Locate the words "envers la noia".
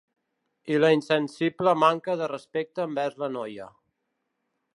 2.89-3.71